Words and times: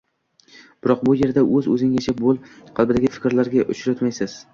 Biroq 0.85 1.01
bu 1.09 1.13
yerda 1.19 1.43
“o‘z-o‘zingcha 1.59 2.15
bo‘l” 2.21 2.39
qabilidagi 2.79 3.13
fikrlarni 3.19 3.67
uchratmaysiz 3.75 4.35